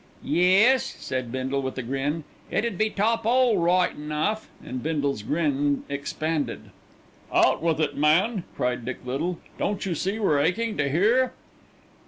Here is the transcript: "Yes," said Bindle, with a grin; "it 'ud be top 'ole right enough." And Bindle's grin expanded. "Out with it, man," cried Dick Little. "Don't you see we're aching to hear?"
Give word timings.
"Yes," 0.23 0.83
said 0.99 1.31
Bindle, 1.31 1.61
with 1.61 1.77
a 1.77 1.83
grin; 1.83 2.23
"it 2.49 2.65
'ud 2.65 2.75
be 2.75 2.89
top 2.89 3.23
'ole 3.23 3.57
right 3.59 3.95
enough." 3.95 4.49
And 4.65 4.81
Bindle's 4.81 5.21
grin 5.21 5.83
expanded. 5.89 6.71
"Out 7.31 7.61
with 7.61 7.79
it, 7.79 7.95
man," 7.95 8.43
cried 8.55 8.83
Dick 8.83 9.05
Little. 9.05 9.37
"Don't 9.59 9.85
you 9.85 9.93
see 9.93 10.17
we're 10.17 10.39
aching 10.39 10.75
to 10.77 10.89
hear?" 10.89 11.33